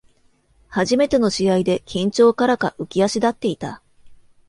[0.69, 3.83] 初めての試合で緊張からか浮き足立っていた